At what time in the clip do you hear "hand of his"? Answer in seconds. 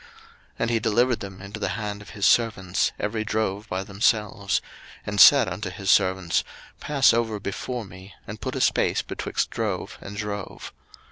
1.77-2.25